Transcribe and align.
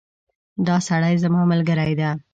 دا 0.67 0.75
سړی 0.87 1.15
زما 1.23 1.41
ملګری 1.51 1.95
ده 1.99 2.09